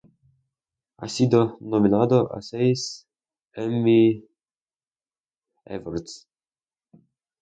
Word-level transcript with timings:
Ha 0.97 1.07
sido 1.07 1.59
nominado 1.59 2.33
a 2.35 2.41
seis 2.41 3.05
Emmy 3.53 4.25
Awards. 5.65 6.27